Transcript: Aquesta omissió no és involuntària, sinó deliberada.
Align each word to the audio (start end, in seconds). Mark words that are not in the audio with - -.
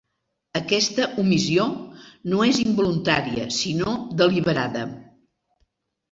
Aquesta 0.59 1.03
omissió 1.23 1.65
no 2.33 2.39
és 2.51 2.61
involuntària, 2.63 3.45
sinó 3.59 3.93
deliberada. 4.23 4.83